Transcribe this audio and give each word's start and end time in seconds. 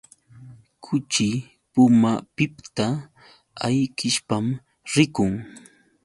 Kuchi 0.83 1.27
pumapiqta 1.73 2.85
ayqishpam 3.65 4.45
rikun. 4.93 5.33